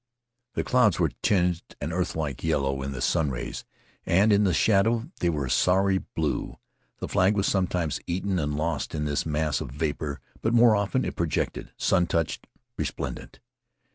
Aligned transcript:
The 0.55 0.63
clouds 0.63 0.99
were 0.99 1.11
tinged 1.21 1.61
an 1.79 1.93
earthlike 1.93 2.43
yellow 2.43 2.81
in 2.81 2.91
the 2.91 3.01
sunrays 3.01 3.65
and 4.03 4.33
in 4.33 4.45
the 4.45 4.51
shadow 4.51 5.11
were 5.21 5.45
a 5.45 5.49
sorry 5.51 5.99
blue. 5.99 6.57
The 6.97 7.07
flag 7.07 7.35
was 7.35 7.45
sometimes 7.45 7.99
eaten 8.07 8.39
and 8.39 8.55
lost 8.57 8.95
in 8.95 9.05
this 9.05 9.27
mass 9.27 9.61
of 9.61 9.69
vapor, 9.69 10.19
but 10.41 10.55
more 10.55 10.75
often 10.75 11.05
it 11.05 11.15
projected, 11.15 11.71
sun 11.77 12.07
touched, 12.07 12.47
resplendent. 12.77 13.41